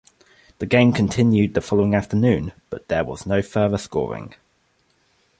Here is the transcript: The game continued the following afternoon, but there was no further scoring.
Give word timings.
The 0.57 0.65
game 0.65 0.93
continued 0.93 1.53
the 1.53 1.61
following 1.61 1.93
afternoon, 1.93 2.53
but 2.71 2.87
there 2.87 3.03
was 3.03 3.27
no 3.27 3.43
further 3.43 3.77
scoring. 3.77 4.33